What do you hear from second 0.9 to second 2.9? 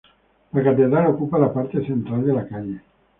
ocupa la parte central de la calle.